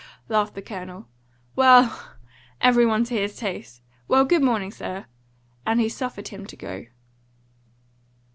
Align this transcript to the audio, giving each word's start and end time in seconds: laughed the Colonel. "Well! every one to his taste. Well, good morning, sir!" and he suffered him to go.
laughed 0.29 0.55
the 0.55 0.63
Colonel. 0.63 1.07
"Well! 1.55 2.15
every 2.59 2.87
one 2.87 3.03
to 3.03 3.13
his 3.13 3.37
taste. 3.37 3.83
Well, 4.07 4.25
good 4.25 4.41
morning, 4.41 4.71
sir!" 4.71 5.05
and 5.63 5.79
he 5.79 5.89
suffered 5.89 6.29
him 6.29 6.47
to 6.47 6.57
go. 6.57 6.85